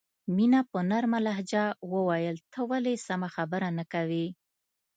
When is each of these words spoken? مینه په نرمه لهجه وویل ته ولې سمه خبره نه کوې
مینه 0.35 0.61
په 0.71 0.79
نرمه 0.89 1.19
لهجه 1.27 1.63
وویل 1.93 2.37
ته 2.51 2.59
ولې 2.69 2.95
سمه 3.07 3.29
خبره 3.35 3.69
نه 3.77 3.85
کوې 3.93 4.27